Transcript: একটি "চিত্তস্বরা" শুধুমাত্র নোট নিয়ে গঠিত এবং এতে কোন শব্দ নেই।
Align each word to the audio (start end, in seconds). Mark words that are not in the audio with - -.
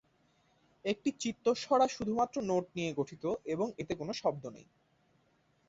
একটি 0.85 1.09
"চিত্তস্বরা" 1.19 1.85
শুধুমাত্র 1.87 2.35
নোট 2.41 2.65
নিয়ে 2.75 2.91
গঠিত 2.93 3.23
এবং 3.45 3.67
এতে 3.77 3.93
কোন 3.95 4.09
শব্দ 4.13 4.43
নেই। 4.47 4.67